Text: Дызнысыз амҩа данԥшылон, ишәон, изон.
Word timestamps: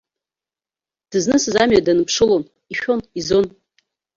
Дызнысыз 1.09 1.55
амҩа 1.63 1.85
данԥшылон, 1.85 2.43
ишәон, 2.71 2.99
изон. 3.19 3.45